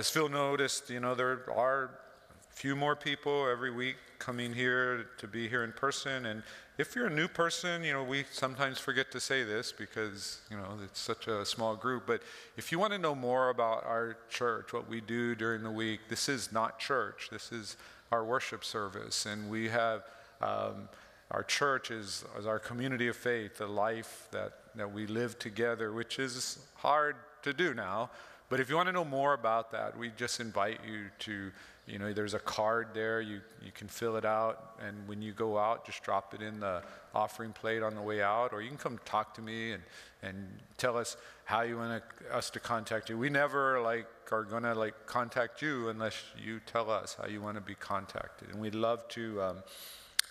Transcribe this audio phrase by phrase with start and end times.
[0.00, 5.04] as Phil noticed, you know, there are a few more people every week coming here
[5.18, 6.24] to be here in person.
[6.24, 6.42] And
[6.78, 10.56] if you're a new person, you know, we sometimes forget to say this because, you
[10.56, 12.04] know, it's such a small group.
[12.06, 12.22] But
[12.56, 16.00] if you want to know more about our church, what we do during the week,
[16.08, 17.28] this is not church.
[17.30, 17.76] This is
[18.10, 19.26] our worship service.
[19.26, 20.04] And we have
[20.40, 20.88] um,
[21.30, 25.92] our church is, is our community of faith, the life that, that we live together,
[25.92, 28.08] which is hard to do now.
[28.50, 31.52] But if you want to know more about that, we just invite you to,
[31.86, 33.20] you know, there's a card there.
[33.20, 34.76] You, you can fill it out.
[34.84, 36.82] And when you go out, just drop it in the
[37.14, 38.52] offering plate on the way out.
[38.52, 39.82] Or you can come talk to me and,
[40.24, 43.16] and tell us how you want us to contact you.
[43.16, 47.40] We never, like, are going to, like, contact you unless you tell us how you
[47.40, 48.50] want to be contacted.
[48.50, 49.56] And we'd love to, um,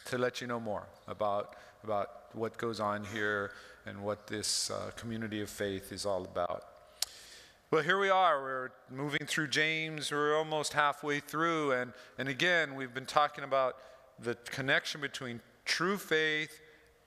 [0.06, 3.52] to let you know more about, about what goes on here
[3.86, 6.69] and what this uh, community of faith is all about.
[7.72, 8.42] Well, here we are.
[8.42, 10.12] We're moving through James.
[10.12, 11.74] We're almost halfway through.
[11.74, 13.76] And, and again, we've been talking about
[14.18, 16.62] the connection between true faith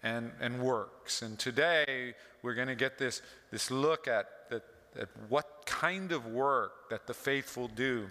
[0.05, 1.23] and, and works.
[1.23, 4.63] And today, we're going to get this, this look at, at,
[4.97, 8.09] at what kind of work that the faithful do.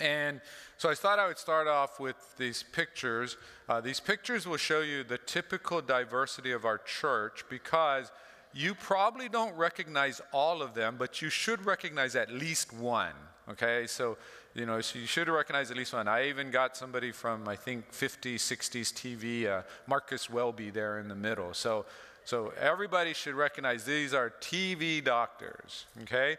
[0.00, 0.40] And
[0.76, 3.36] so I thought I would start off with these pictures.
[3.68, 8.10] Uh, these pictures will show you the typical diversity of our church because
[8.52, 13.14] you probably don't recognize all of them, but you should recognize at least one.
[13.48, 14.16] Okay, so
[14.54, 16.08] you know, so you should recognize at least one.
[16.08, 21.08] I even got somebody from I think 50s, 60s TV, uh, Marcus Welby there in
[21.08, 21.54] the middle.
[21.54, 21.86] So,
[22.24, 25.86] so everybody should recognize these are TV doctors.
[26.02, 26.36] Okay,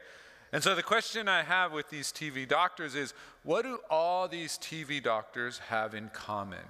[0.51, 4.57] and so the question I have with these TV doctors is, what do all these
[4.57, 6.63] TV doctors have in common?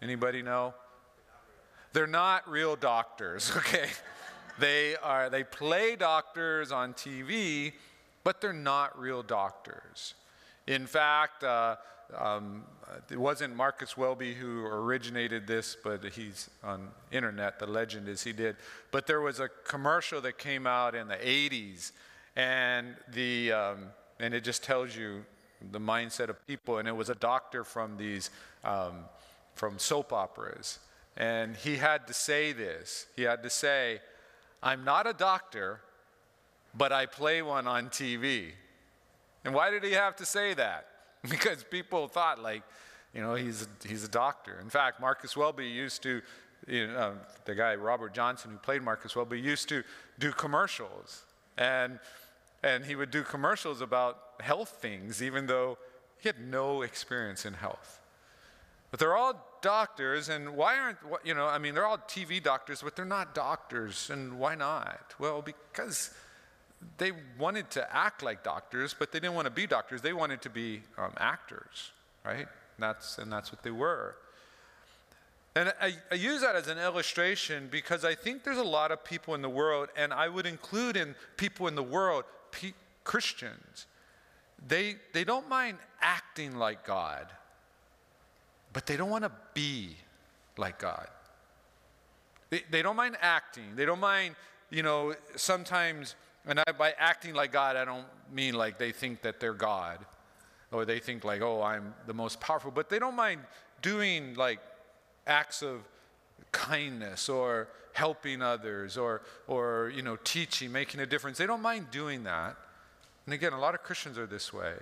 [0.00, 0.74] Anybody know?
[1.92, 3.52] They're not real doctors.
[3.56, 3.88] Okay.
[4.58, 7.72] They are they play doctors on TV,
[8.24, 10.14] but they're not real doctors.
[10.66, 11.76] In fact, uh,
[12.16, 12.64] um,
[13.10, 17.58] it wasn't Marcus Welby who originated this, but he's on internet.
[17.58, 18.56] The legend is he did.
[18.90, 21.92] But there was a commercial that came out in the 80s,
[22.36, 23.78] and the um,
[24.20, 25.24] and it just tells you
[25.70, 26.78] the mindset of people.
[26.78, 28.30] And it was a doctor from these
[28.64, 29.04] um,
[29.54, 30.78] from soap operas,
[31.16, 33.06] and he had to say this.
[33.16, 34.00] He had to say,
[34.62, 35.80] I'm not a doctor,
[36.74, 38.50] but I play one on TV.
[39.44, 40.86] And why did he have to say that?
[41.28, 42.62] Because people thought, like,
[43.12, 44.60] you know, he's, he's a doctor.
[44.60, 46.22] In fact, Marcus Welby used to,
[46.68, 47.12] you know, uh,
[47.44, 49.82] the guy Robert Johnson who played Marcus Welby used to
[50.20, 51.24] do commercials.
[51.56, 51.98] And,
[52.62, 55.76] and he would do commercials about health things, even though
[56.18, 58.00] he had no experience in health.
[58.90, 62.82] But they're all doctors, and why aren't, you know, I mean, they're all TV doctors,
[62.82, 65.14] but they're not doctors, and why not?
[65.18, 66.10] Well, because
[66.98, 70.02] they wanted to act like doctors, but they didn't want to be doctors.
[70.02, 71.92] They wanted to be um, actors,
[72.24, 72.46] right?
[72.46, 72.46] And
[72.78, 74.16] that's, and that's what they were.
[75.56, 79.02] And I, I, use that as an illustration because I think there's a lot of
[79.02, 82.24] people in the world, and I would include in people in the world,
[83.02, 83.86] Christians.
[84.64, 87.26] They, they don't mind acting like God
[88.72, 89.96] but they don't want to be
[90.56, 91.08] like God.
[92.50, 93.76] They, they don't mind acting.
[93.76, 94.36] They don't mind,
[94.70, 96.14] you know, sometimes,
[96.46, 99.98] and I, by acting like God, I don't mean like they think that they're God
[100.72, 103.40] or they think like, oh, I'm the most powerful, but they don't mind
[103.82, 104.60] doing like
[105.26, 105.82] acts of
[106.52, 111.38] kindness or helping others or, or you know, teaching, making a difference.
[111.38, 112.56] They don't mind doing that.
[113.26, 114.74] And again, a lot of Christians are this way.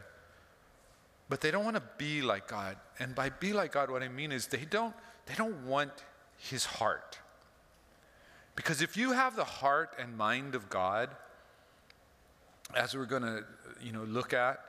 [1.29, 2.77] But they don't want to be like God.
[2.99, 4.95] And by be like God, what I mean is they don't,
[5.27, 5.93] they don't want
[6.39, 7.19] his heart.
[8.55, 11.11] Because if you have the heart and mind of God,
[12.75, 13.45] as we're going to
[13.83, 14.61] you know, look at,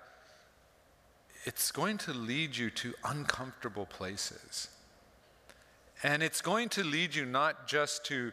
[1.45, 4.69] it's going to lead you to uncomfortable places.
[6.03, 8.31] And it's going to lead you not just to,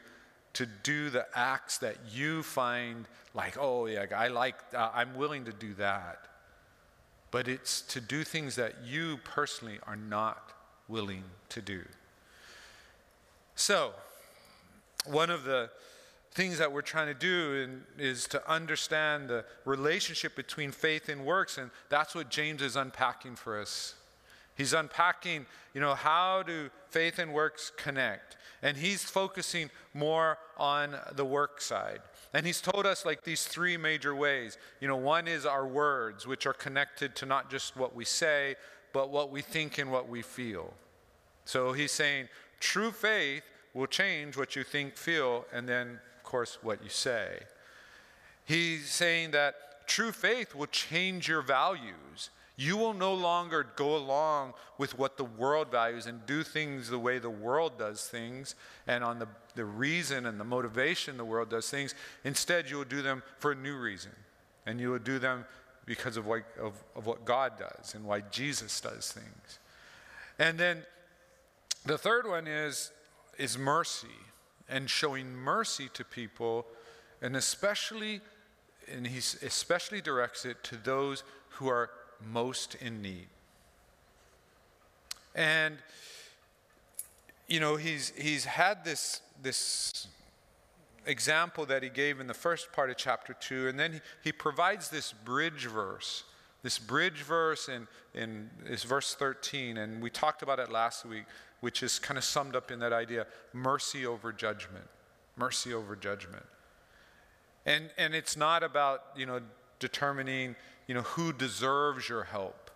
[0.55, 5.45] to do the acts that you find like, oh, yeah, I like, uh, I'm willing
[5.45, 6.34] to do that
[7.35, 10.53] but it's to do things that you personally are not
[10.87, 11.83] willing to do.
[13.57, 13.91] So,
[15.05, 15.69] one of the
[16.31, 21.27] things that we're trying to do in, is to understand the relationship between faith and
[21.27, 23.97] works, and that's what James is unpacking for us.
[24.57, 28.37] He's unpacking, you know, how do faith and works connect?
[28.63, 31.99] And he's focusing more on the work side.
[32.35, 34.59] And he's told us like these three major ways.
[34.81, 38.57] You know, one is our words, which are connected to not just what we say,
[38.93, 40.75] but what we think and what we feel.
[41.45, 42.29] So he's saying
[42.59, 47.39] true faith will change what you think, feel, and then, of course, what you say.
[48.45, 52.31] He's saying that true faith will change your values.
[52.57, 56.99] You will no longer go along with what the world values and do things the
[56.99, 58.55] way the world does things
[58.87, 61.95] and on the, the reason and the motivation the world does things.
[62.23, 64.13] Instead, you will do them for a new reason.
[64.67, 65.45] And you will do them
[65.85, 69.59] because of what, of, of what God does and why Jesus does things.
[70.39, 70.85] And then
[71.85, 72.93] the third one is,
[73.37, 74.07] is mercy
[74.69, 76.67] and showing mercy to people,
[77.21, 78.21] and especially,
[78.91, 81.91] and he especially directs it to those who are
[82.21, 83.27] most in need.
[85.35, 85.79] And
[87.49, 90.09] you know, he's he's had this this
[91.07, 94.33] example that he gave in the first part of chapter 2 and then he, he
[94.33, 96.25] provides this bridge verse
[96.63, 101.25] this bridge verse in, in is verse 13 and we talked about it last week
[101.61, 104.87] which is kind of summed up in that idea mercy over judgment
[105.37, 106.47] mercy over judgment
[107.67, 109.41] and and it's not about you know
[109.79, 112.71] determining you know, who deserves your help.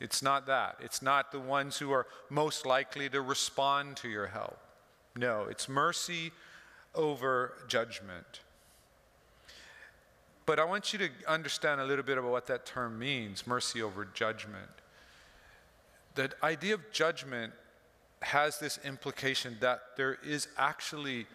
[0.00, 0.76] It's not that.
[0.80, 4.58] It's not the ones who are most likely to respond to your help.
[5.16, 6.32] No, it's mercy
[6.94, 8.40] over judgment.
[10.44, 13.80] But I want you to understand a little bit about what that term means mercy
[13.80, 14.70] over judgment.
[16.14, 17.52] The idea of judgment
[18.22, 21.26] has this implication that there is actually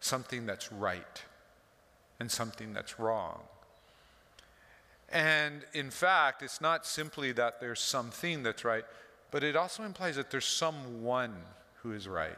[0.00, 1.22] something that's right
[2.20, 3.40] and something that's wrong.
[5.10, 8.84] And in fact, it's not simply that there's something that's right,
[9.30, 11.34] but it also implies that there's someone
[11.82, 12.36] who is right.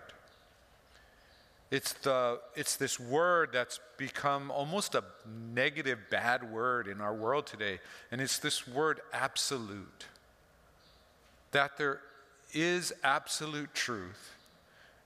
[1.71, 5.03] It's, the, it's this word that's become almost a
[5.53, 7.81] negative, bad word in our world today.
[8.13, 10.07] And it's this word absolute.
[11.51, 12.01] That there
[12.53, 14.35] is absolute truth.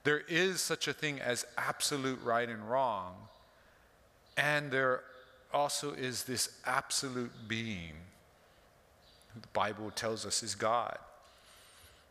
[0.03, 3.15] There is such a thing as absolute right and wrong.
[4.37, 5.03] And there
[5.53, 7.93] also is this absolute being
[9.39, 10.97] the Bible tells us is God.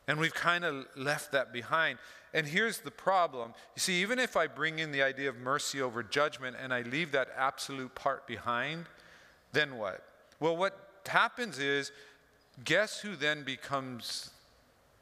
[0.08, 1.98] And we've kind of left that behind.
[2.32, 3.54] And here's the problem.
[3.76, 6.82] You see, even if I bring in the idea of mercy over judgment and I
[6.82, 8.86] leave that absolute part behind,
[9.52, 10.04] then what?
[10.38, 11.92] Well, what happens is,
[12.64, 14.30] guess who then becomes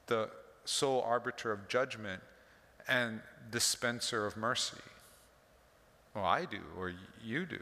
[0.06, 0.30] the
[0.64, 2.22] sole arbiter of judgment
[2.88, 3.20] and
[3.50, 4.76] dispenser of mercy?
[6.14, 6.92] Well, I do, or
[7.22, 7.60] you do.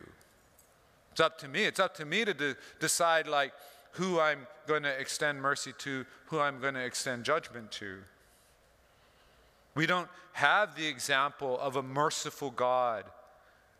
[1.16, 1.64] It's up to me.
[1.64, 3.54] It's up to me to de- decide, like,
[3.92, 8.00] who I'm going to extend mercy to, who I'm going to extend judgment to.
[9.74, 13.04] We don't have the example of a merciful God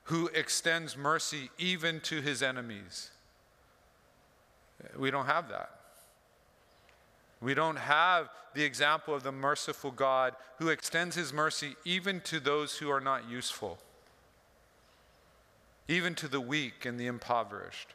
[0.05, 3.11] who extends mercy even to his enemies.
[4.99, 5.69] We don't have that.
[7.43, 12.41] We don't have the example of the merciful God who extends his mercy even to
[12.41, 13.77] those who are not useful
[15.89, 17.95] even to the weak and the impoverished.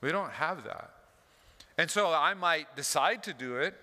[0.00, 0.90] We don't have that.
[1.76, 3.74] And so I might decide to do it.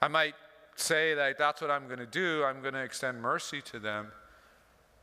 [0.00, 0.34] I might
[0.76, 2.44] say that that's what I'm going to do.
[2.44, 4.08] I'm going to extend mercy to them.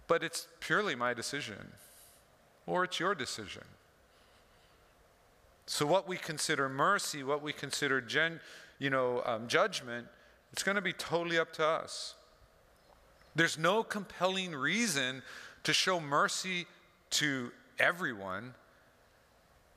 [0.08, 1.72] But it's purely my decision,
[2.66, 3.64] or it's your decision.
[5.66, 8.42] So, what we consider mercy, what we consider gen,
[8.78, 10.08] you know, um, judgment,
[10.52, 12.16] it's going to be totally up to us.
[13.36, 15.22] There's no compelling reason
[15.64, 16.66] to show mercy
[17.12, 18.54] to everyone,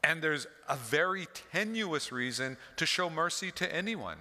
[0.02, 4.18] and there's a very tenuous reason to show mercy to anyone.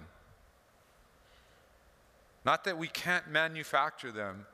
[2.44, 4.46] Not that we can't manufacture them,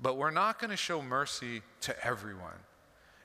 [0.00, 2.58] but we're not going to show mercy to everyone.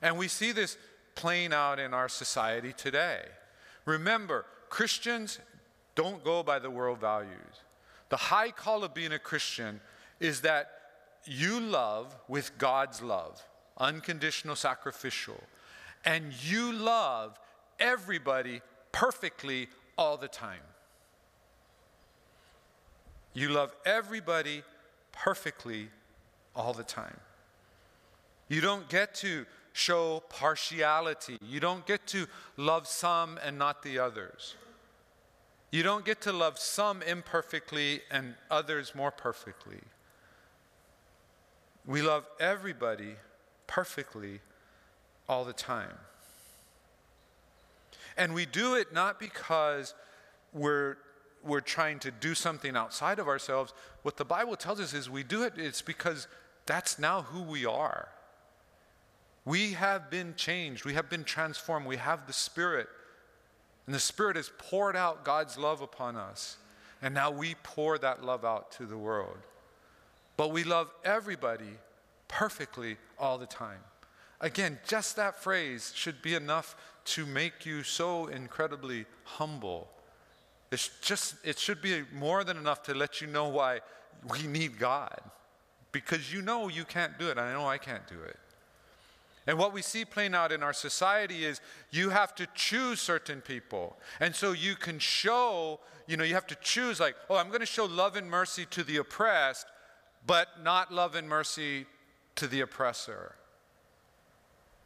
[0.02, 0.76] And we see this
[1.14, 3.22] playing out in our society today.
[3.86, 5.38] Remember, Christians
[5.94, 7.62] don't go by the world values.
[8.10, 9.80] The high call of being a Christian
[10.20, 10.70] is that
[11.24, 13.42] you love with God's love
[13.78, 15.42] unconditional, sacrificial.
[16.04, 17.38] And you love
[17.78, 19.68] everybody perfectly
[19.98, 20.60] all the time.
[23.34, 24.62] You love everybody
[25.12, 25.88] perfectly
[26.54, 27.20] all the time.
[28.48, 31.36] You don't get to show partiality.
[31.42, 34.54] You don't get to love some and not the others.
[35.70, 39.80] You don't get to love some imperfectly and others more perfectly.
[41.84, 43.16] We love everybody
[43.66, 44.40] perfectly
[45.28, 45.98] all the time.
[48.16, 49.94] And we do it not because
[50.52, 50.96] we're,
[51.44, 53.72] we're trying to do something outside of ourselves.
[54.02, 56.26] What the Bible tells us is we do it, it's because
[56.64, 58.08] that's now who we are.
[59.44, 62.88] We have been changed, we have been transformed, we have the Spirit.
[63.86, 66.56] And the Spirit has poured out God's love upon us.
[67.00, 69.36] And now we pour that love out to the world.
[70.36, 71.78] But we love everybody
[72.28, 73.80] perfectly all the time.
[74.40, 79.88] Again, just that phrase should be enough to make you so incredibly humble.
[80.70, 83.80] It's just, it should be more than enough to let you know why
[84.28, 85.20] we need God.
[85.92, 87.38] Because you know you can't do it.
[87.38, 88.36] I know I can't do it.
[89.46, 93.40] And what we see playing out in our society is you have to choose certain
[93.40, 93.96] people.
[94.18, 95.78] And so you can show,
[96.08, 98.66] you know, you have to choose, like, oh, I'm going to show love and mercy
[98.70, 99.66] to the oppressed,
[100.26, 101.86] but not love and mercy
[102.36, 103.34] to the oppressor.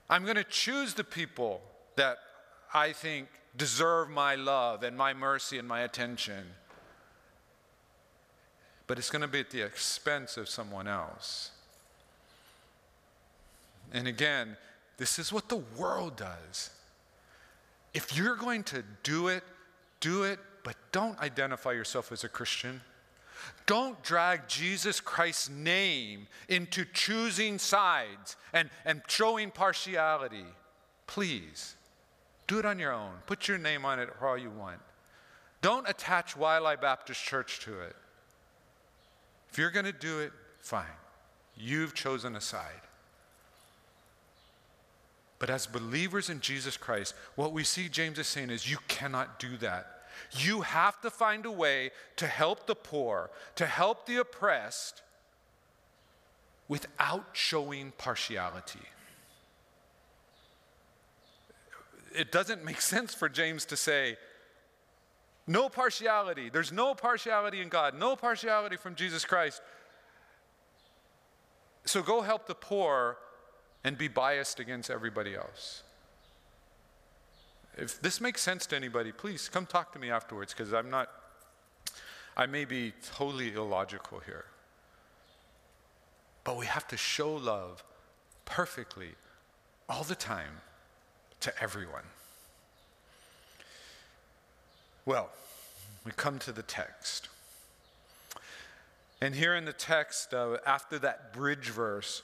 [0.08, 1.60] I'm going to choose the people
[1.96, 2.18] that
[2.72, 6.44] I think deserve my love and my mercy and my attention.
[8.86, 11.50] But it's going to be at the expense of someone else.
[13.92, 14.56] And again,
[14.96, 16.70] this is what the world does.
[17.94, 19.42] If you're going to do it,
[20.00, 22.80] do it, but don't identify yourself as a Christian.
[23.66, 30.44] Don't drag Jesus Christ's name into choosing sides and, and showing partiality.
[31.06, 31.76] Please,
[32.46, 33.12] do it on your own.
[33.26, 34.80] Put your name on it all you want.
[35.62, 37.94] Don't attach Waialae Baptist Church to it.
[39.50, 40.84] If you're going to do it, fine.
[41.56, 42.82] You've chosen a side.
[45.38, 49.38] But as believers in Jesus Christ, what we see James is saying is you cannot
[49.38, 49.99] do that.
[50.32, 55.02] You have to find a way to help the poor, to help the oppressed,
[56.68, 58.80] without showing partiality.
[62.14, 64.16] It doesn't make sense for James to say,
[65.46, 66.48] no partiality.
[66.48, 69.60] There's no partiality in God, no partiality from Jesus Christ.
[71.84, 73.16] So go help the poor
[73.82, 75.82] and be biased against everybody else.
[77.76, 81.08] If this makes sense to anybody, please come talk to me afterwards because I'm not,
[82.36, 84.46] I may be totally illogical here.
[86.44, 87.84] But we have to show love
[88.44, 89.10] perfectly
[89.88, 90.62] all the time
[91.40, 92.04] to everyone.
[95.06, 95.30] Well,
[96.04, 97.28] we come to the text.
[99.20, 102.22] And here in the text, uh, after that bridge verse,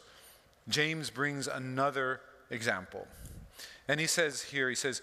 [0.69, 3.07] James brings another example.
[3.89, 5.03] And he says here, he says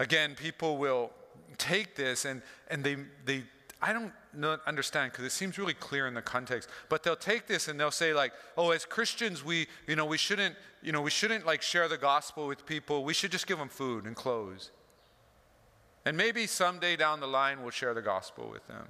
[0.00, 1.10] Again, people will
[1.56, 3.42] take this and, and they, they,
[3.80, 4.12] I don't
[4.66, 7.90] understand because it seems really clear in the context, but they'll take this and they'll
[7.90, 11.62] say like, oh, as Christians, we, you know, we shouldn't, you know, we shouldn't like
[11.62, 13.04] share the gospel with people.
[13.04, 14.70] We should just give them food and clothes.
[16.04, 18.88] And maybe someday down the line, we'll share the gospel with them.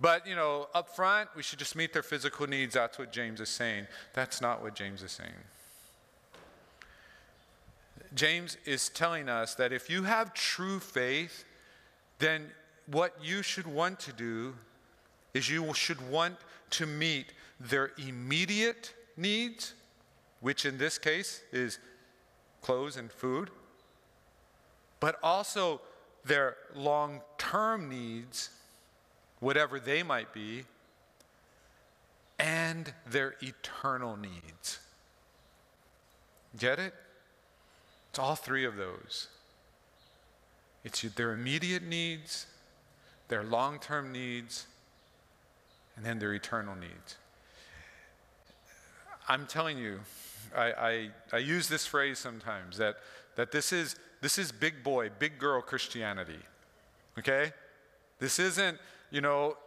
[0.00, 2.74] But, you know, up front, we should just meet their physical needs.
[2.74, 3.86] That's what James is saying.
[4.12, 5.30] That's not what James is saying.
[8.16, 11.44] James is telling us that if you have true faith,
[12.18, 12.50] then
[12.86, 14.54] what you should want to do
[15.34, 16.34] is you should want
[16.70, 19.74] to meet their immediate needs,
[20.40, 21.78] which in this case is
[22.62, 23.50] clothes and food,
[24.98, 25.82] but also
[26.24, 28.48] their long term needs
[29.40, 30.64] whatever they might be,
[32.38, 34.78] and their eternal needs.
[36.58, 36.94] Get it?
[38.16, 39.28] It's all three of those.
[40.84, 42.46] It's their immediate needs,
[43.28, 44.66] their long term needs,
[45.96, 47.16] and then their eternal needs.
[49.28, 50.00] I'm telling you,
[50.56, 52.96] I, I, I, use this phrase sometimes that,
[53.34, 56.40] that this, is, this is big boy, big girl Christianity.
[57.18, 57.52] Okay?
[58.18, 58.78] This isn't
[59.10, 59.58] you know,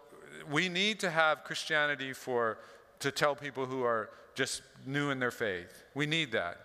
[0.52, 2.58] we need to have Christianity for
[3.02, 5.84] to tell people who are just new in their faith.
[5.94, 6.58] We need that.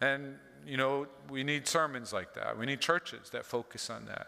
[0.00, 0.36] And
[0.66, 2.58] you know, we need sermons like that.
[2.58, 4.26] We need churches that focus on that.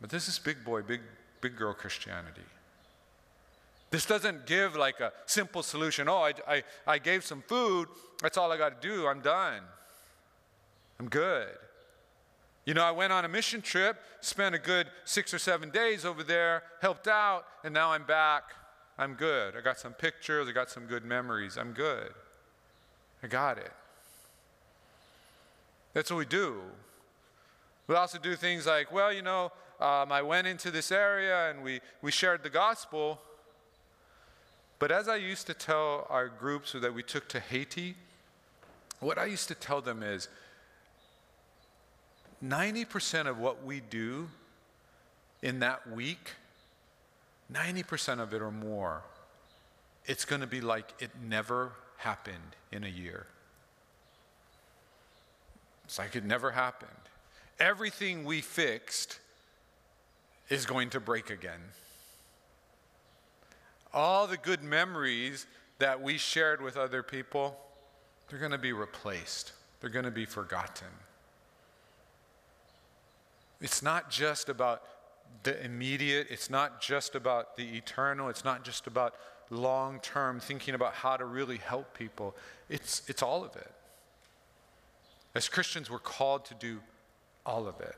[0.00, 1.00] But this is big boy, big
[1.40, 2.42] big girl Christianity.
[3.90, 6.08] This doesn't give like a simple solution.
[6.08, 7.88] Oh, I, I, I gave some food.
[8.22, 9.06] That's all I got to do.
[9.06, 9.60] I'm done.
[10.98, 11.48] I'm good.
[12.64, 16.04] You know, I went on a mission trip, spent a good six or seven days
[16.04, 18.44] over there, helped out, and now I'm back.
[18.96, 19.56] I'm good.
[19.56, 21.58] I got some pictures, I got some good memories.
[21.58, 22.12] I'm good.
[23.22, 23.72] I got it.
[25.92, 26.60] That's what we do.
[27.86, 31.62] We also do things like, well, you know, um, I went into this area and
[31.62, 33.20] we, we shared the gospel.
[34.78, 37.96] But as I used to tell our groups that we took to Haiti,
[39.00, 40.28] what I used to tell them is
[42.44, 44.28] 90% of what we do
[45.42, 46.32] in that week,
[47.52, 49.02] 90% of it or more,
[50.06, 53.26] it's going to be like it never happened in a year.
[55.92, 56.90] It's like it never happened.
[57.60, 59.18] Everything we fixed
[60.48, 61.60] is going to break again.
[63.92, 65.44] All the good memories
[65.80, 67.58] that we shared with other people,
[68.30, 70.88] they're going to be replaced, they're going to be forgotten.
[73.60, 74.84] It's not just about
[75.42, 79.14] the immediate, it's not just about the eternal, it's not just about
[79.50, 82.34] long term thinking about how to really help people.
[82.70, 83.70] It's, it's all of it.
[85.34, 86.80] As Christians, we're called to do
[87.46, 87.96] all of it.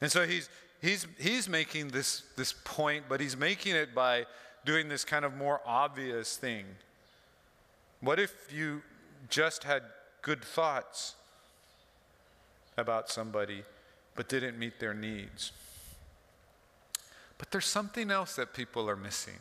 [0.00, 0.48] And so he's,
[0.82, 4.26] he's, he's making this, this point, but he's making it by
[4.64, 6.64] doing this kind of more obvious thing.
[8.00, 8.82] What if you
[9.30, 9.82] just had
[10.22, 11.14] good thoughts
[12.76, 13.62] about somebody
[14.14, 15.52] but didn't meet their needs?
[17.38, 19.38] But there's something else that people are missing.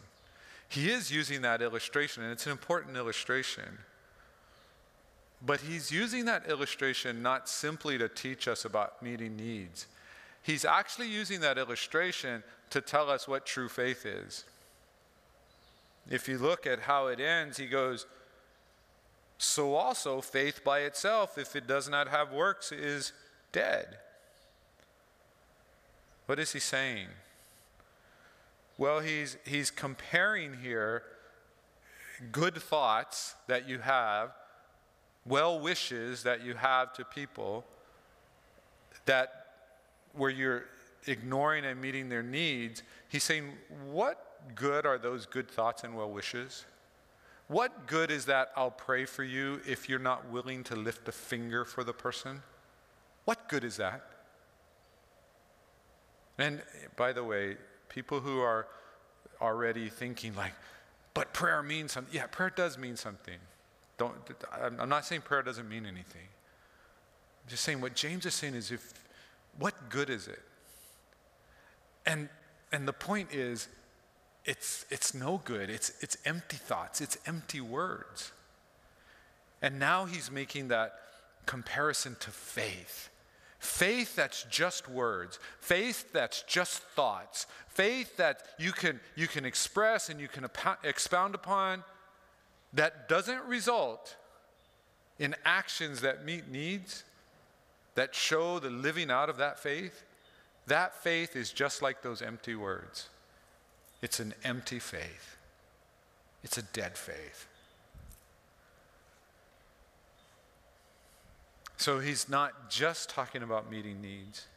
[0.70, 3.80] He is using that illustration, and it's an important illustration.
[5.46, 9.86] But he's using that illustration not simply to teach us about meeting needs.
[10.42, 14.44] He's actually using that illustration to tell us what true faith is.
[16.10, 18.06] If you look at how it ends, he goes,
[19.38, 23.12] So also faith by itself, if it does not have works, is
[23.52, 23.98] dead.
[26.26, 27.08] What is he saying?
[28.78, 31.04] Well, he's, he's comparing here
[32.32, 34.32] good thoughts that you have,
[35.26, 37.66] well wishes that you have to people,
[39.06, 39.46] that
[40.14, 40.66] where you're
[41.08, 42.84] ignoring and meeting their needs.
[43.10, 43.52] He's saying,
[43.92, 46.66] What good are those good thoughts and well wishes?
[47.48, 51.12] What good is that I'll pray for you if you're not willing to lift a
[51.12, 52.42] finger for the person?
[53.26, 54.02] What good is that?
[56.38, 56.62] And
[56.96, 57.58] by the way,
[57.88, 58.68] people who are
[59.42, 60.54] already thinking like,
[61.14, 62.14] but prayer means something.
[62.14, 63.38] Yeah, prayer does mean something.
[63.98, 64.14] Don't,
[64.80, 66.28] I'm not saying prayer doesn't mean anything.
[67.44, 68.94] I'm just saying what James is saying is if,
[69.58, 70.42] what good is it?
[72.06, 72.30] And,
[72.72, 73.68] and the point is,
[74.44, 75.70] it's, it's no good.
[75.70, 78.32] It's, it's empty thoughts, it's empty words.
[79.62, 80.94] And now he's making that
[81.46, 83.10] comparison to faith.
[83.60, 90.10] Faith that's just words, faith that's just thoughts, faith that you can, you can express
[90.10, 90.46] and you can
[90.84, 91.84] expound upon,
[92.76, 94.16] that doesn't result
[95.18, 97.04] in actions that meet needs,
[97.96, 100.04] that show the living out of that faith,
[100.68, 103.10] that faith is just like those empty words.
[104.02, 105.38] It's an empty faith,
[106.44, 107.48] it's a dead faith.
[111.78, 114.48] So he's not just talking about meeting needs,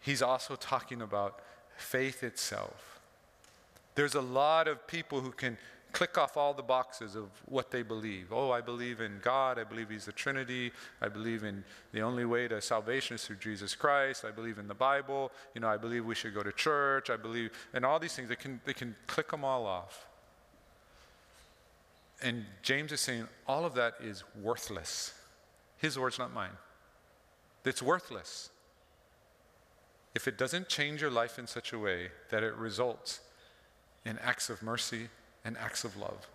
[0.00, 1.40] he's also talking about
[1.76, 3.00] faith itself.
[3.96, 5.58] There's a lot of people who can
[5.96, 8.26] click off all the boxes of what they believe.
[8.30, 9.58] Oh, I believe in God.
[9.58, 10.70] I believe He's the Trinity.
[11.00, 14.22] I believe in the only way to salvation is through Jesus Christ.
[14.22, 15.32] I believe in the Bible.
[15.54, 17.08] You know, I believe we should go to church.
[17.08, 18.28] I believe, and all these things.
[18.28, 20.06] They can, they can click them all off.
[22.22, 25.14] And James is saying all of that is worthless.
[25.78, 26.58] His words, not mine.
[27.64, 28.50] It's worthless
[30.14, 33.20] if it doesn't change your life in such a way that it results
[34.04, 35.08] in acts of mercy
[35.46, 36.26] and acts of love.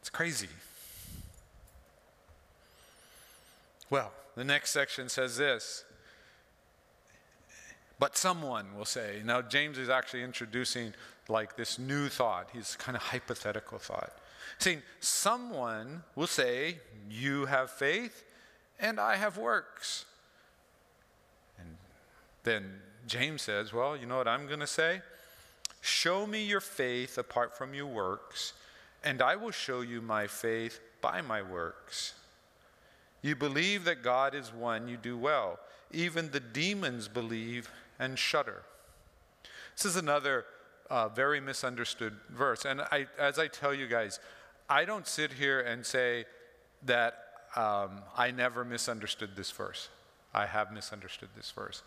[0.00, 0.48] It's crazy.
[3.88, 5.84] Well, the next section says this.
[7.98, 10.92] But someone will say, now James is actually introducing
[11.28, 12.50] like this new thought.
[12.52, 14.12] He's kind of hypothetical thought.
[14.58, 18.22] Saying, someone will say, You have faith
[18.78, 20.04] and I have works.
[21.58, 21.78] And
[22.44, 25.00] then James says, Well, you know what I'm going to say?
[25.86, 28.54] Show me your faith apart from your works,
[29.04, 32.14] and I will show you my faith by my works.
[33.22, 35.60] You believe that God is one, you do well.
[35.92, 37.70] Even the demons believe
[38.00, 38.64] and shudder.
[39.76, 40.44] This is another
[40.90, 42.64] uh, very misunderstood verse.
[42.64, 44.18] And I, as I tell you guys,
[44.68, 46.24] I don't sit here and say
[46.86, 47.14] that
[47.54, 49.88] um, I never misunderstood this verse.
[50.34, 51.84] I have misunderstood this verse.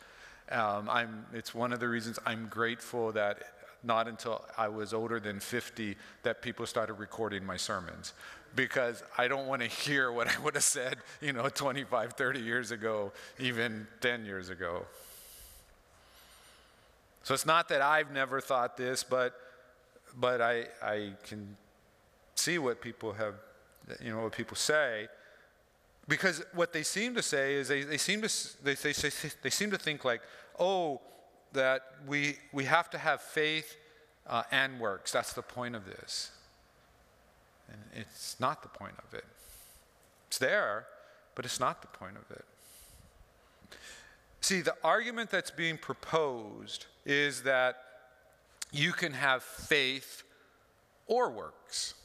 [0.50, 0.90] Um,
[1.34, 3.40] it's one of the reasons I'm grateful that
[3.84, 8.13] not until I was older than 50 that people started recording my sermons
[8.56, 12.39] because I don't want to hear what I would have said, you know, 25, 30
[12.39, 14.86] years ago, even 10 years ago.
[17.24, 19.36] So it's not that I've never thought this, but,
[20.15, 21.56] but I, I can
[22.36, 23.36] see what people have,
[24.02, 25.08] you know, what people say.
[26.08, 28.30] Because what they seem to say is they, they, seem, to,
[28.63, 28.94] they, they,
[29.44, 30.22] they seem to think like,
[30.58, 31.02] oh,
[31.54, 33.76] that we, we have to have faith
[34.28, 35.12] uh, and works.
[35.12, 36.32] That's the point of this.
[37.72, 39.26] And it's not the point of it.
[40.28, 40.86] It's there,
[41.36, 42.46] but it's not the point of it.
[44.42, 47.76] See, the argument that's being proposed is that
[48.72, 50.24] you can have faith
[51.08, 51.96] or works.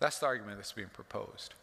[0.00, 1.54] That's the argument that's being proposed.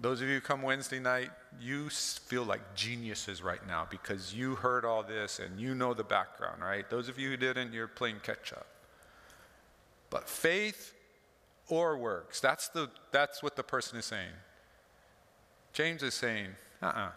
[0.00, 1.30] Those of you who come Wednesday night,
[1.60, 6.04] you feel like geniuses right now because you heard all this and you know the
[6.04, 6.88] background, right?
[6.88, 8.66] Those of you who didn't, you're playing catch up.
[10.08, 10.94] But faith
[11.68, 14.32] or works, that's, the, that's what the person is saying.
[15.72, 17.00] James is saying, uh uh-uh.
[17.00, 17.10] uh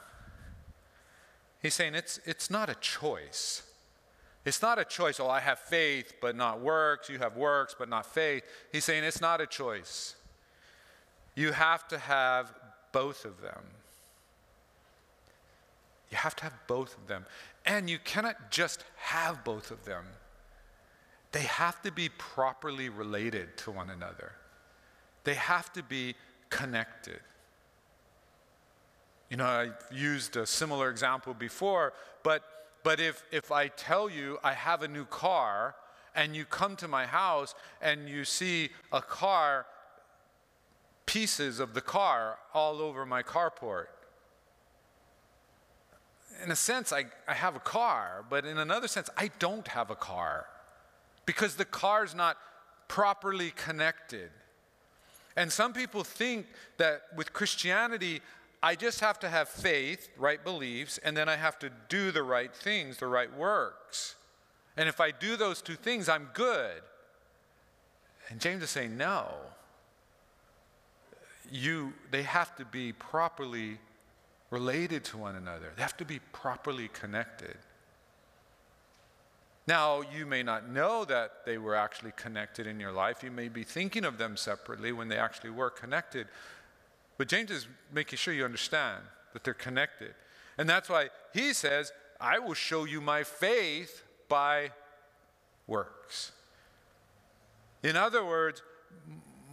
[1.62, 3.62] He's saying it's, it's not a choice.
[4.44, 7.88] It's not a choice, oh, I have faith but not works, you have works but
[7.88, 8.44] not faith.
[8.72, 10.16] He's saying it's not a choice.
[11.36, 12.52] You have to have
[12.92, 13.64] both of them.
[16.10, 17.26] You have to have both of them.
[17.66, 20.06] And you cannot just have both of them,
[21.32, 24.34] they have to be properly related to one another,
[25.24, 26.16] they have to be
[26.50, 27.20] connected.
[29.30, 32.44] You know, I used a similar example before, but,
[32.84, 35.74] but if, if I tell you I have a new car
[36.14, 39.66] and you come to my house and you see a car
[41.12, 43.88] pieces of the car all over my carport.
[46.42, 49.90] In a sense, I, I have a car, but in another sense, I don't have
[49.92, 50.46] a car
[51.26, 52.38] because the car's not
[52.88, 54.30] properly connected.
[55.36, 56.46] And some people think
[56.78, 58.22] that with Christianity,
[58.64, 62.24] I just have to have faith, right beliefs, and then I have to do the
[62.24, 64.16] right things, the right works.
[64.78, 66.82] And if I do those two things, I'm good.
[68.30, 69.28] And James is saying, no
[71.52, 73.78] you, they have to be properly
[74.50, 75.72] related to one another.
[75.76, 77.58] They have to be properly connected.
[79.68, 83.24] Now, you may not know that they were actually connected in your life.
[83.24, 86.28] You may be thinking of them separately when they actually were connected.
[87.18, 90.14] But James is making sure you understand that they're connected.
[90.58, 94.72] And that's why he says, I will show you my faith by
[95.68, 96.32] works.
[97.84, 98.62] In other words,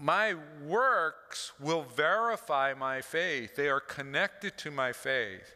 [0.01, 0.35] my
[0.67, 3.57] works will verify my faith.
[3.57, 5.55] They are connected to my faith.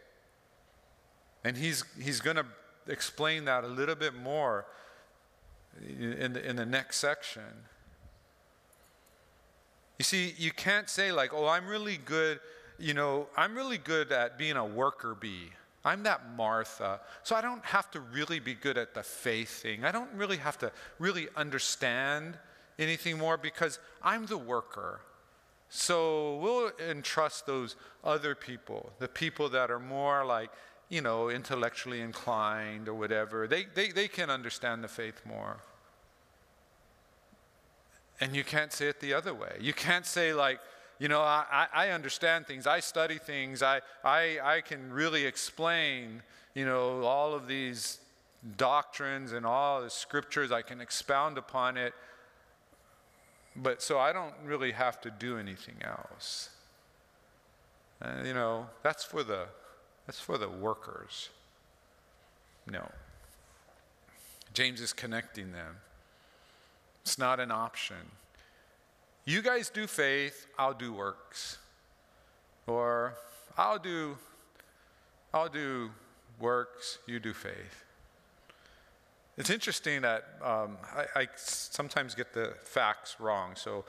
[1.44, 2.46] And he's, he's going to
[2.88, 4.66] explain that a little bit more
[5.86, 7.42] in the, in the next section.
[9.98, 12.40] You see, you can't say, like, oh, I'm really good,
[12.78, 15.50] you know, I'm really good at being a worker bee.
[15.84, 17.00] I'm that Martha.
[17.22, 19.84] So I don't have to really be good at the faith thing.
[19.84, 22.38] I don't really have to really understand
[22.78, 25.00] anything more because I'm the worker.
[25.68, 30.50] So we'll entrust those other people, the people that are more like,
[30.88, 33.46] you know, intellectually inclined or whatever.
[33.46, 35.56] They, they, they can understand the faith more.
[38.20, 39.56] And you can't say it the other way.
[39.60, 40.60] You can't say, like,
[40.98, 46.22] you know, I, I understand things, I study things, I, I, I can really explain,
[46.54, 47.98] you know, all of these
[48.56, 51.94] doctrines and all the scriptures, I can expound upon it.
[53.54, 56.50] But so I don't really have to do anything else.
[58.00, 59.46] Uh, you know, that's for the
[60.06, 61.28] that's for the workers.
[62.66, 62.90] No.
[64.54, 65.76] James is connecting them.
[67.02, 67.96] It's not an option.
[69.24, 71.58] You guys do faith, I'll do works.
[72.66, 73.14] Or
[73.56, 74.16] I'll do
[75.34, 75.90] I'll do
[76.40, 77.84] works, you do faith.
[79.38, 83.84] It's interesting that um, I, I, sometimes get the facts wrong, so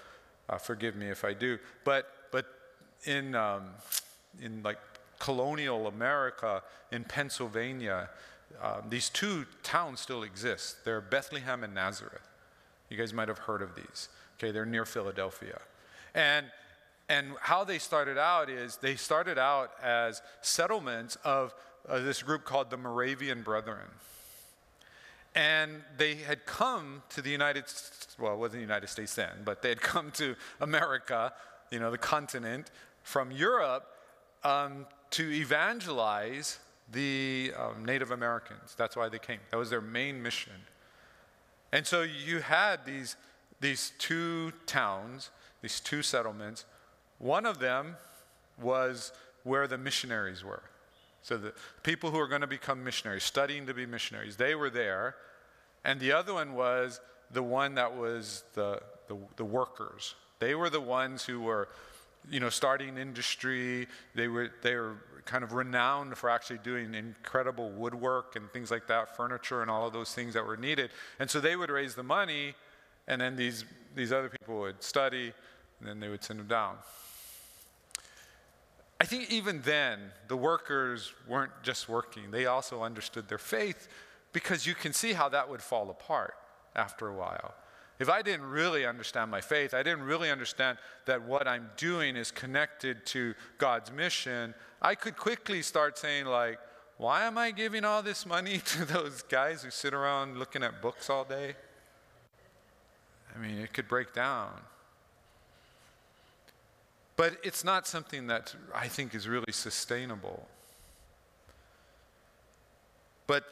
[0.48, 1.60] uh, forgive me if I do.
[1.84, 2.46] But but
[3.06, 3.72] in um,
[4.42, 4.80] in like
[5.20, 8.10] colonial America in Pennsylvania,
[8.62, 10.86] uh, these two towns still exist.
[10.86, 12.28] They're Bethlehem and Nazareth.
[12.90, 14.08] You guys might have heard of these.
[14.38, 15.60] Okay, they're near Philadelphia,
[16.16, 16.46] and
[17.10, 21.54] and how they started out is they started out as settlements of
[21.90, 23.90] uh, this group called the Moravian Brethren.
[25.36, 27.66] And they had come to the United
[28.20, 31.34] well, it wasn't the United States then, but they had come to America,
[31.72, 33.88] you know, the continent, from Europe
[34.44, 36.60] um, to evangelize
[36.92, 38.76] the um, Native Americans.
[38.78, 39.40] That's why they came.
[39.52, 40.54] That was their main mission.
[41.72, 43.16] And so you had these,
[43.60, 46.66] these two towns, these two settlements.
[47.18, 47.98] One of them
[48.62, 49.12] was
[49.44, 50.64] where the missionaries were.
[51.24, 54.70] So the people who are going to become missionaries, studying to be missionaries, they were
[54.70, 55.16] there.
[55.84, 57.00] And the other one was
[57.32, 60.16] the one that was the, the, the workers.
[60.40, 61.70] They were the ones who were,
[62.30, 63.88] you know, starting industry.
[64.16, 68.88] They were, they were kind of renowned for actually doing incredible woodwork and things like
[68.88, 70.92] that, furniture and all of those things that were needed.
[71.20, 72.56] And so they would raise the money,
[73.08, 73.64] and then these,
[73.96, 75.34] these other people would study,
[75.80, 76.76] and then they would send them down.
[79.04, 83.90] I think even then, the workers weren't just working, they also understood their faith
[84.32, 86.36] because you can see how that would fall apart
[86.74, 87.54] after a while.
[88.00, 92.16] If I didn't really understand my faith, I didn't really understand that what I'm doing
[92.16, 96.58] is connected to God's mission, I could quickly start saying, like,
[96.96, 100.82] why am I giving all this money to those guys who sit around looking at
[100.82, 101.56] books all day?
[103.36, 104.62] I mean, it could break down.
[107.24, 110.46] But it's not something that I think is really sustainable.
[113.28, 113.46] But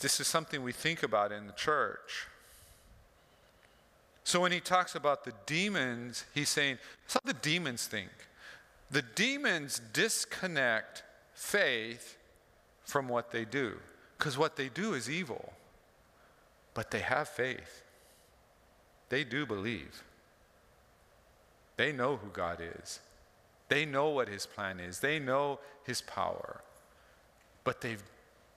[0.00, 2.26] this is something we think about in the church.
[4.24, 8.08] So when he talks about the demons, he's saying, that's how the demons think.
[8.90, 11.02] The demons disconnect
[11.34, 12.16] faith
[12.82, 13.74] from what they do,
[14.16, 15.52] because what they do is evil.
[16.72, 17.82] But they have faith,
[19.10, 20.02] they do believe.
[21.76, 23.00] They know who God is.
[23.68, 25.00] They know what his plan is.
[25.00, 26.62] They know his power.
[27.64, 28.02] But they've,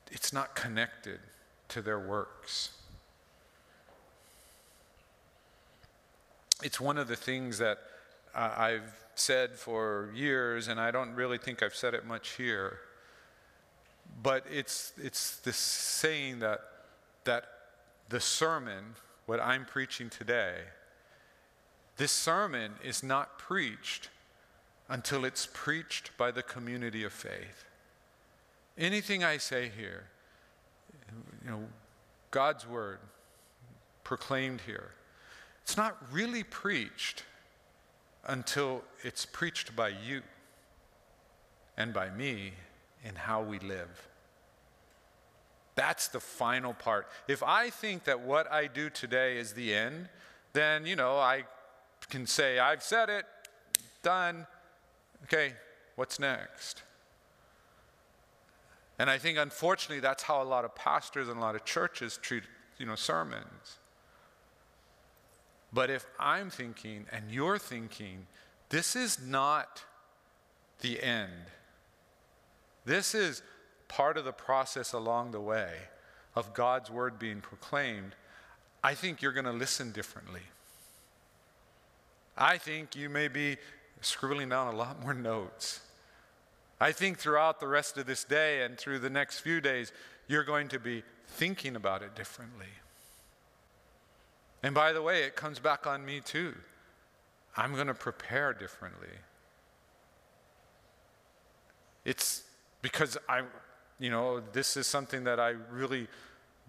[0.10, 1.20] it's not connected
[1.70, 2.72] to their works.
[6.64, 7.80] It's one of the things that
[8.34, 12.80] uh, I've said for years, and I don't really think I've said it much here.
[14.24, 16.62] But it's, it's this saying that,
[17.26, 17.46] that
[18.10, 18.96] the sermon,
[19.26, 20.56] what I'm preaching today,
[21.98, 24.10] this sermon is not preached
[24.92, 27.64] until it's preached by the community of faith.
[28.78, 30.04] Anything I say here,
[31.44, 31.64] you know,
[32.30, 33.00] God's word
[34.04, 34.92] proclaimed here,
[35.64, 37.24] it's not really preached
[38.28, 40.24] until it's preached by you
[41.78, 42.52] and by me
[43.06, 44.10] in how we live.
[45.76, 47.08] That's the final part.
[47.30, 50.10] If I think that what I do today is the end,
[50.52, 51.46] then, you know, I
[52.10, 53.26] can say, I've said it,
[54.04, 54.46] done.
[55.24, 55.54] Okay,
[55.96, 56.84] what's next?
[59.00, 62.20] And I think, unfortunately, that's how a lot of pastors and a lot of churches
[62.22, 62.44] treat,
[62.78, 63.80] you know, sermons.
[65.74, 68.28] But if I'm thinking and you're thinking,
[68.70, 69.84] this is not
[70.82, 71.32] the end,
[72.86, 73.42] this is
[73.88, 75.74] part of the process along the way
[76.36, 78.16] of God's word being proclaimed,
[78.84, 80.42] I think you're going to listen differently.
[82.38, 83.58] I think you may be
[84.02, 85.82] scribbling down a lot more notes.
[86.80, 89.92] I think throughout the rest of this day and through the next few days,
[90.28, 92.68] you're going to be thinking about it differently.
[94.64, 96.56] And by the way, it comes back on me too.
[97.56, 99.10] I'm going to prepare differently.
[102.06, 102.44] It's
[102.82, 103.44] because I,
[104.00, 106.08] you know, this is something that I really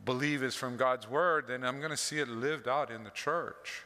[0.05, 3.11] believe is from God's word, then I'm going to see it lived out in the
[3.11, 3.85] church.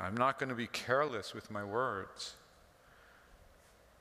[0.00, 2.34] I'm not going to be careless with my words.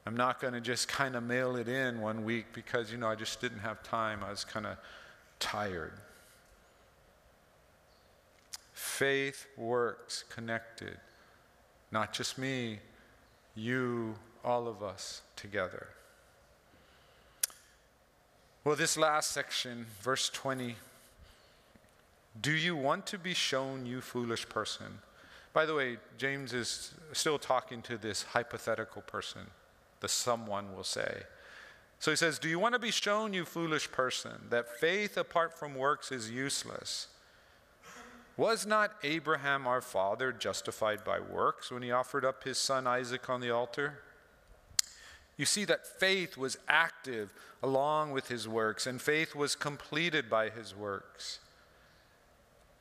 [0.06, 3.08] I'm not going to just kind of mail it in one week because, you know,
[3.08, 4.24] I just didn't have time.
[4.24, 4.78] I was kind of
[5.40, 5.94] tired.
[8.74, 10.98] Faith works connected.
[11.92, 12.80] Not just me,
[13.56, 15.88] you, all of us together.
[18.64, 20.76] Well, this last section, verse 20.
[22.42, 25.00] Do you want to be shown, you foolish person?
[25.56, 29.44] By the way, James is still talking to this hypothetical person,
[30.02, 31.24] the someone will say.
[31.98, 35.58] So he says, Do you want to be shown, you foolish person, that faith apart
[35.58, 37.08] from works is useless?
[38.36, 43.30] Was not Abraham our father justified by works when he offered up his son Isaac
[43.30, 44.00] on the altar?
[45.38, 50.50] You see that faith was active along with his works, and faith was completed by
[50.50, 51.40] his works.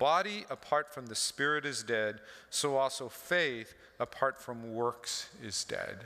[0.00, 5.98] body apart from the spirit is dead, so also faith apart from works is dead.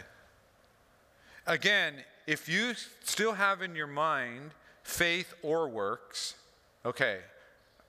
[1.47, 1.95] Again,
[2.27, 4.51] if you still have in your mind
[4.83, 6.35] faith or works,
[6.85, 7.21] okay,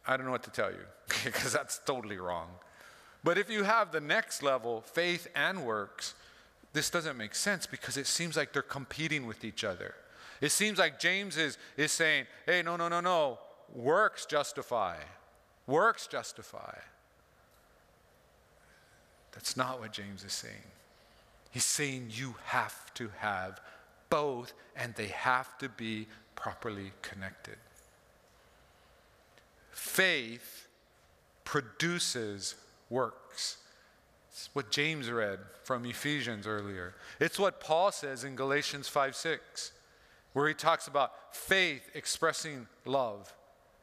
[0.08, 0.86] I don't know what to tell you
[1.26, 2.48] because that's totally wrong.
[3.24, 6.14] But if you have the next level, faith and works,
[6.74, 9.96] this doesn't make sense because it seems like they're competing with each other.
[10.42, 13.40] It seems like James is, is saying, hey, no, no, no, no.
[13.74, 14.98] Works justify.
[15.68, 16.76] Works justify.
[19.32, 20.54] That's not what James is saying.
[21.52, 23.60] He's saying you have to have
[24.10, 27.58] both, and they have to be properly connected.
[29.72, 30.68] Faith
[31.44, 32.56] produces
[32.90, 33.58] works.
[34.32, 36.94] It's what James read from Ephesians earlier.
[37.20, 39.72] It's what Paul says in Galatians 5 6,
[40.34, 43.34] where he talks about faith expressing love.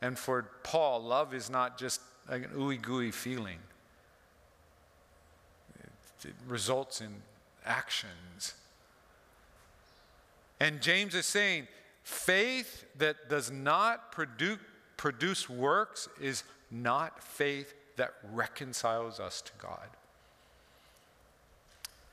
[0.03, 3.59] And for Paul, love is not just an ooey gooey feeling,
[5.79, 7.15] it, it results in
[7.65, 8.55] actions.
[10.61, 11.69] And James is saying
[12.03, 14.59] faith that does not produce,
[14.97, 19.89] produce works is not faith that reconciles us to God.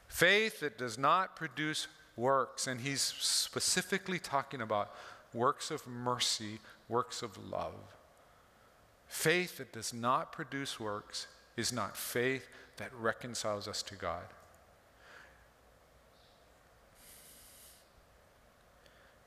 [0.08, 4.94] Faith that does not produce works, and he's specifically talking about
[5.34, 7.76] works of mercy, works of love.
[9.08, 12.48] Faith that does not produce works is not faith
[12.78, 14.26] that reconciles us to God.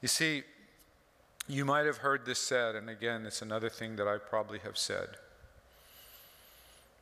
[0.01, 0.42] You see,
[1.48, 4.77] you might have heard this said, and again, it's another thing that I probably have
[4.77, 5.09] said.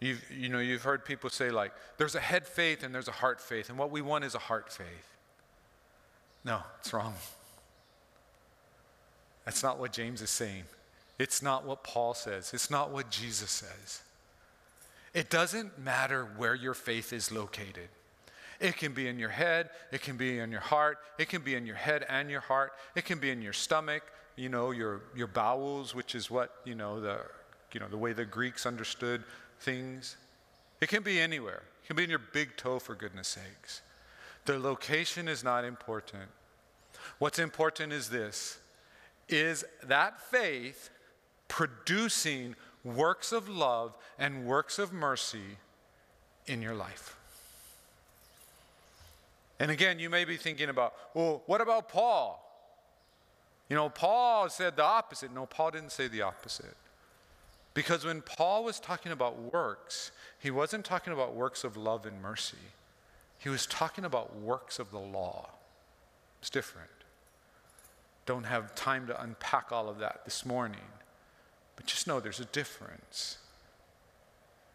[0.01, 3.13] You've, you know, you've heard people say, like, there's a head faith and there's a
[3.13, 5.17] heart faith, and what we want is a heart faith.
[6.45, 7.15] No, it's wrong.
[9.51, 10.63] That's not what James is saying.
[11.19, 12.53] It's not what Paul says.
[12.55, 14.01] It's not what Jesus says.
[15.13, 17.89] It doesn't matter where your faith is located.
[18.61, 21.57] It can be in your head, it can be in your heart, it can be
[21.57, 24.05] in your head and your heart, it can be in your stomach,
[24.37, 27.19] you know, your, your bowels, which is what, you know, the,
[27.73, 29.25] you know, the way the Greeks understood
[29.59, 30.17] things.
[30.81, 31.65] It can be anywhere.
[31.83, 33.83] It can be in your big toe, for goodness sakes.
[34.45, 36.31] The location is not important.
[37.19, 38.61] What's important is this
[39.33, 40.91] is that faith
[41.49, 45.59] producing works of love and works of mercy
[46.47, 47.17] in your life.
[49.59, 52.47] And again, you may be thinking about, well, what about Paul?
[53.69, 55.33] You know, Paul said the opposite.
[55.35, 56.77] No, Paul didn't say the opposite.
[57.75, 62.21] Because when Paul was talking about works, he wasn't talking about works of love and
[62.21, 62.57] mercy.
[63.39, 65.51] He was talking about works of the law.
[66.41, 66.91] It's different.
[68.27, 70.81] Don't have time to unpack all of that this morning.
[71.77, 73.39] But just know there's a difference.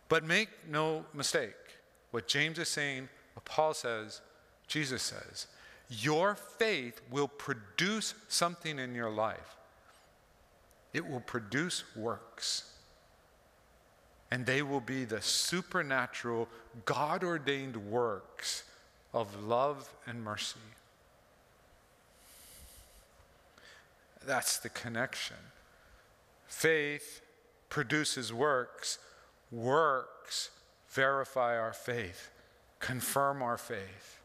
[0.09, 1.55] But make no mistake.
[2.11, 4.21] What James is saying, what Paul says,
[4.67, 5.47] Jesus says,
[5.89, 9.55] your faith will produce something in your life.
[10.93, 12.71] It will produce works
[14.31, 16.49] and they will be the supernatural,
[16.85, 18.63] God ordained works
[19.13, 20.59] of love and mercy.
[24.25, 25.37] That's the connection.
[26.47, 27.21] Faith
[27.69, 28.99] produces works,
[29.51, 30.51] works
[30.89, 32.31] verify our faith,
[32.79, 34.19] confirm our faith.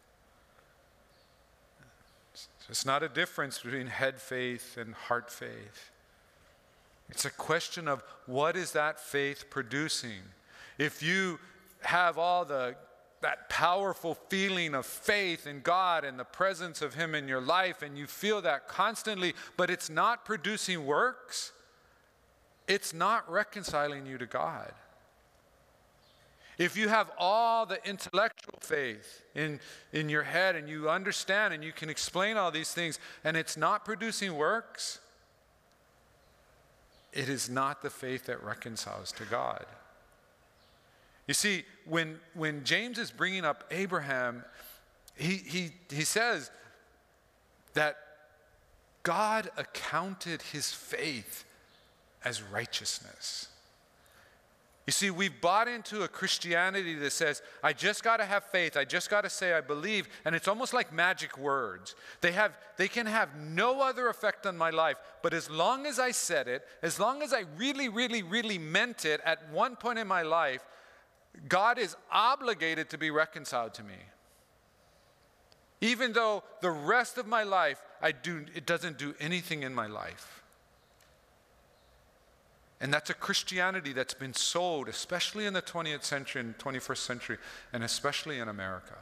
[2.68, 5.90] It's not a difference between head faith and heart faith.
[7.08, 10.22] It's a question of what is that faith producing?
[10.78, 11.40] If you
[11.82, 12.76] have all the
[13.20, 17.82] that powerful feeling of faith in God and the presence of Him in your life,
[17.82, 21.52] and you feel that constantly, but it's not producing works,
[22.66, 24.72] it's not reconciling you to God.
[26.56, 29.60] If you have all the intellectual faith in,
[29.94, 33.56] in your head and you understand and you can explain all these things, and it's
[33.56, 35.00] not producing works,
[37.14, 39.64] it is not the faith that reconciles to God.
[41.30, 44.44] You see, when, when James is bringing up Abraham,
[45.14, 46.50] he, he, he says
[47.74, 47.98] that
[49.04, 51.44] God accounted his faith
[52.24, 53.46] as righteousness.
[54.88, 58.76] You see, we've bought into a Christianity that says, I just got to have faith.
[58.76, 60.08] I just got to say I believe.
[60.24, 61.94] And it's almost like magic words.
[62.22, 64.96] They, have, they can have no other effect on my life.
[65.22, 69.04] But as long as I said it, as long as I really, really, really meant
[69.04, 70.64] it at one point in my life,
[71.48, 73.94] God is obligated to be reconciled to me.
[75.80, 79.86] Even though the rest of my life, I do, it doesn't do anything in my
[79.86, 80.42] life.
[82.80, 87.38] And that's a Christianity that's been sold, especially in the 20th century and 21st century,
[87.72, 88.96] and especially in America.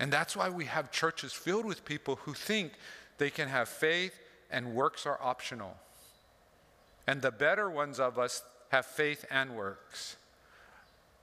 [0.00, 2.72] And that's why we have churches filled with people who think
[3.18, 4.18] they can have faith
[4.50, 5.76] and works are optional.
[7.06, 10.16] And the better ones of us have faith and works.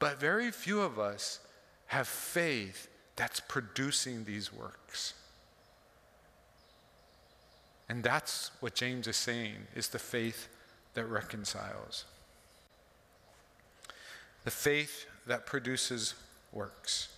[0.02, 1.40] But very few of us
[1.86, 5.14] have faith that's producing these works.
[7.88, 10.48] And that's what James is saying is the faith
[10.96, 12.06] that reconciles.
[14.44, 16.16] The faith that produces
[16.52, 17.10] works.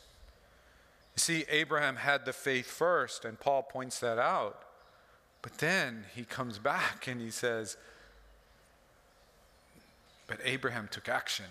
[1.16, 4.62] You see, Abraham had the faith first, and Paul points that out.
[5.42, 7.78] But then he comes back and he says,
[10.28, 11.46] But Abraham took action.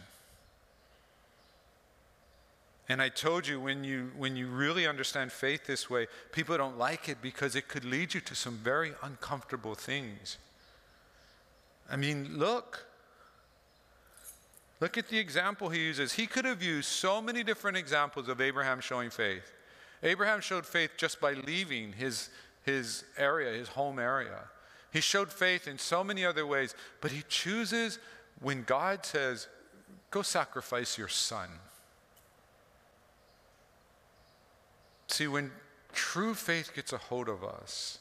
[2.89, 6.78] And I told you when you when you really understand faith this way, people don't
[6.78, 10.39] like it because it could lead you to some very uncomfortable things.
[11.91, 12.87] I mean, look.
[14.80, 16.14] Look at the example he uses.
[16.14, 19.53] He could have used so many different examples of Abraham showing faith.
[20.03, 22.30] Abraham showed faith just by leaving his,
[22.64, 24.41] his area, his home area.
[24.93, 28.01] He showed faith in so many other ways, but he chooses
[28.41, 29.47] when God says,
[30.11, 31.49] Go sacrifice your son.
[35.13, 35.51] See, when
[35.93, 37.99] true faith gets a hold of us,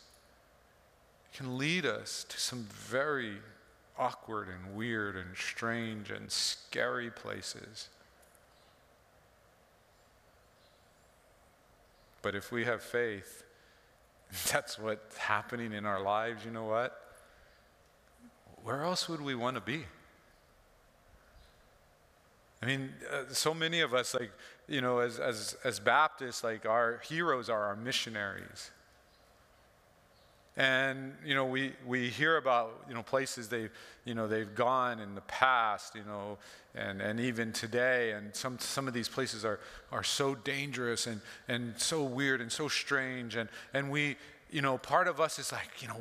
[1.26, 3.40] it can lead us to some very
[4.00, 7.90] awkward and weird and strange and scary places.
[12.22, 13.44] But if we have faith,
[14.50, 16.98] that's what's happening in our lives, you know what?
[18.64, 19.84] Where else would we want to be?
[22.64, 24.32] I mean, uh, so many of us, like,
[24.68, 28.72] you know, as, as, as Baptists, like, our heroes are our missionaries.
[30.58, 33.72] And, you know, we, we hear about, you know, places they've,
[34.04, 36.38] you know, they've gone in the past, you know,
[36.76, 38.12] and, and even today.
[38.12, 42.52] And some, some of these places are, are so dangerous and, and so weird and
[42.52, 43.38] so strange.
[43.38, 44.18] And, and we,
[44.52, 45.98] you know, part of us is like, you know,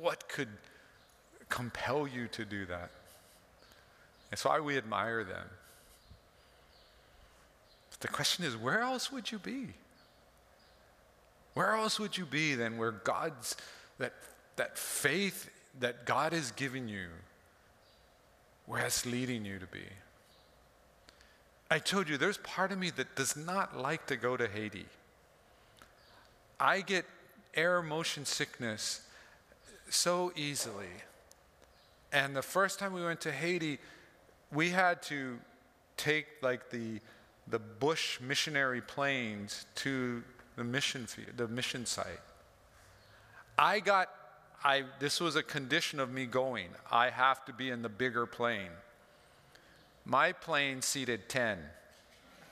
[0.00, 0.48] what could
[1.50, 2.90] compel you to do that?
[4.30, 5.46] That's why we admire them.
[8.00, 9.68] The question is, where else would you be?
[11.54, 13.56] Where else would you be than where God's
[13.98, 14.14] that,
[14.56, 17.06] that faith that God has given you,
[18.66, 19.84] where it's leading you to be.
[21.70, 24.86] I told you, there's part of me that does not like to go to Haiti.
[26.58, 27.04] I get
[27.54, 29.02] air motion sickness
[29.88, 30.90] so easily.
[32.12, 33.78] And the first time we went to Haiti,
[34.52, 35.38] we had to
[35.96, 37.00] take like the,
[37.50, 40.22] the bush missionary planes to
[40.56, 42.20] the mission field, the mission site.
[43.58, 44.08] I got,
[44.64, 46.68] I, this was a condition of me going.
[46.90, 48.70] I have to be in the bigger plane.
[50.04, 51.58] My plane seated 10.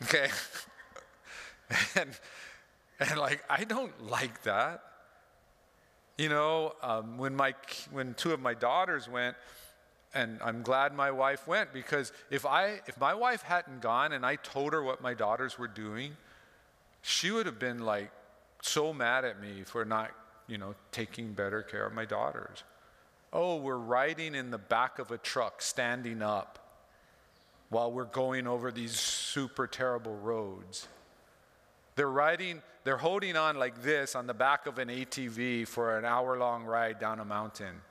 [0.05, 0.29] Okay?
[1.97, 2.11] and,
[3.01, 4.81] and like, I don't like that.
[6.17, 7.55] You know, um, when, my,
[7.91, 9.37] when two of my daughters went,
[10.15, 14.25] and I'm glad my wife went because if I if my wife hadn't gone and
[14.25, 16.17] I told her what my daughters were doing,
[17.03, 18.11] she would have been like
[18.63, 20.11] so mad at me for not
[20.49, 22.65] you know, taking better care of my daughters.
[23.33, 26.59] Oh, we're riding in the back of a truck, standing up
[27.69, 30.89] while we're going over these super terrible roads.
[31.95, 36.07] They're riding, they're holding on like this on the back of an ATV for an
[36.07, 37.83] hour long ride down a mountain.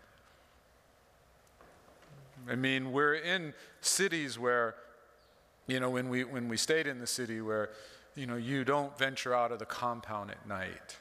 [2.49, 4.75] I mean, we're in cities where,
[5.67, 7.69] you know, when we, when we stayed in the city where,
[8.15, 10.97] you know, you don't venture out of the compound at night.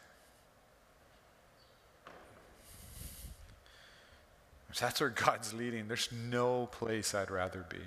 [4.71, 7.79] If that's where God's leading, there's no place I'd rather be.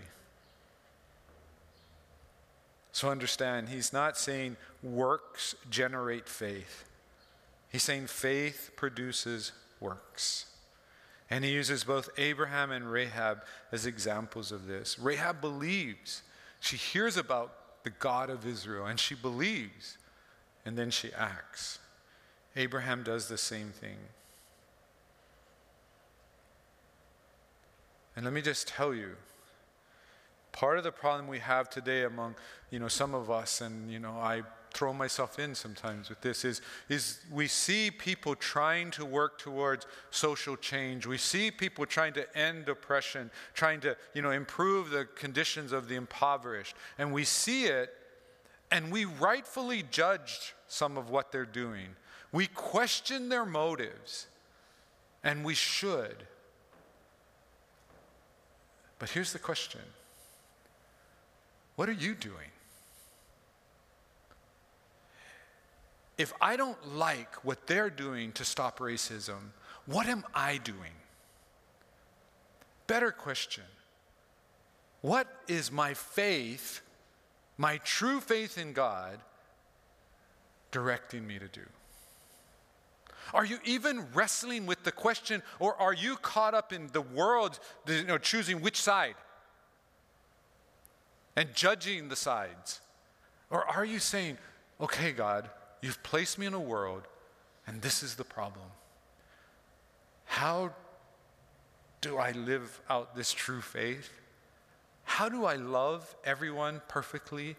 [2.92, 6.86] So understand, he's not saying works generate faith.
[7.72, 10.48] He's saying faith produces works.
[11.30, 14.98] And he uses both Abraham and Rahab as examples of this.
[14.98, 16.24] Rahab believes.
[16.60, 19.98] She hears about the God of Israel and she believes,
[20.66, 21.80] and then she acts.
[22.56, 23.98] Abraham does the same thing.
[28.16, 29.16] And let me just tell you,
[30.52, 32.36] part of the problem we have today among,
[32.70, 34.42] you know, some of us, and, you know, I
[34.74, 39.86] throw myself in sometimes with this is, is we see people trying to work towards
[40.12, 41.06] social change.
[41.06, 45.88] We see people trying to end oppression, trying to you know, improve the conditions of
[45.88, 46.76] the impoverished.
[46.98, 47.94] And we see it
[48.72, 51.88] and we rightfully judge some of what they're doing.
[52.32, 54.28] We question their motives
[55.24, 56.28] and we should.
[59.00, 59.82] But here's the question
[61.76, 62.52] What are you doing?
[66.20, 69.54] If I don't like what they're doing to stop racism,
[69.86, 70.92] what am I doing?
[72.88, 73.64] Better question
[75.00, 76.82] What is my faith,
[77.58, 79.20] my true faith in God,
[80.72, 81.66] directing me to do?
[83.34, 87.60] Are you even wrestling with the question, or are you caught up in the world,
[87.88, 89.16] you know, choosing which side
[91.38, 92.82] and judging the sides?
[93.50, 94.38] Or are you saying,
[94.82, 95.50] okay, God,
[95.82, 97.04] you've placed me in a world,
[97.68, 98.66] and this is the problem?
[100.26, 100.74] How
[102.02, 104.12] do I live out this true faith?
[105.04, 107.56] How do I love everyone perfectly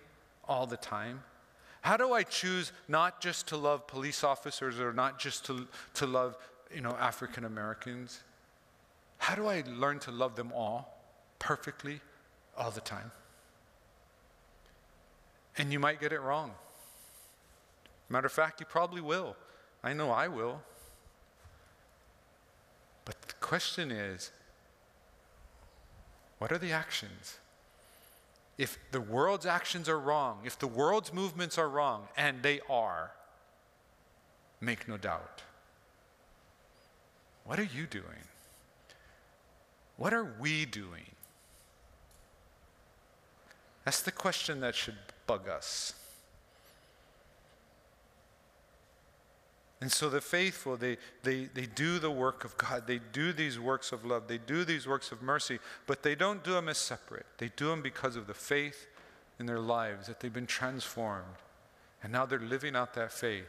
[0.48, 1.22] all the time?
[1.82, 6.06] How do I choose not just to love police officers or not just to, to
[6.06, 6.36] love
[6.74, 8.20] you know, African Americans?
[9.18, 11.02] How do I learn to love them all
[11.38, 12.00] perfectly
[12.56, 13.10] all the time?
[15.58, 16.52] And you might get it wrong.
[18.10, 19.36] Matter of fact, you probably will.
[19.82, 20.60] I know I will.
[23.04, 24.32] But the question is
[26.38, 27.38] what are the actions?
[28.58, 33.12] If the world's actions are wrong, if the world's movements are wrong, and they are,
[34.60, 35.42] make no doubt.
[37.44, 38.26] What are you doing?
[39.96, 41.06] What are we doing?
[43.84, 45.94] That's the question that should bug us.
[49.80, 52.86] And so the faithful, they, they, they do the work of God.
[52.86, 54.28] They do these works of love.
[54.28, 57.24] They do these works of mercy, but they don't do them as separate.
[57.38, 58.86] They do them because of the faith
[59.38, 61.24] in their lives, that they've been transformed.
[62.02, 63.48] And now they're living out that faith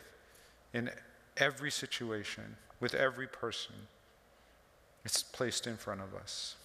[0.73, 0.89] in
[1.35, 3.75] every situation, with every person.
[5.03, 6.55] It's placed in front of us.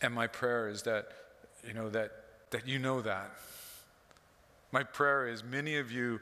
[0.00, 1.08] And my prayer is that,
[1.66, 2.12] you know, that,
[2.50, 3.30] that you know that.
[4.72, 6.20] My prayer is many of you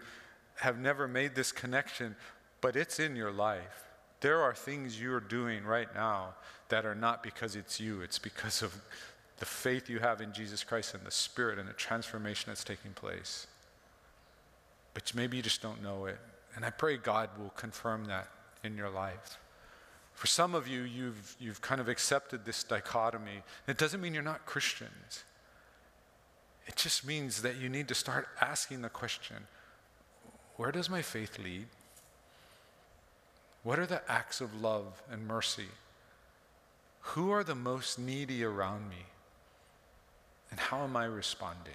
[0.57, 2.17] have never made this connection,
[2.61, 3.85] but it's in your life.
[4.21, 6.35] There are things you're doing right now
[6.69, 8.75] that are not because it's you, it's because of
[9.39, 12.93] the faith you have in Jesus Christ and the Spirit and the transformation that's taking
[12.93, 13.47] place.
[14.95, 16.19] But maybe you just don't know it.
[16.55, 18.29] And I pray God will confirm that
[18.65, 19.39] in your life.
[20.15, 23.43] For some of you, you've, you've kind of accepted this dichotomy.
[23.69, 25.25] It doesn't mean you're not Christians.
[26.67, 29.37] It just means that you need to start asking the question
[30.57, 31.67] where does my faith lead?
[33.63, 35.69] What are the acts of love and mercy?
[37.01, 39.07] Who are the most needy around me?
[40.51, 41.75] And how am I responding?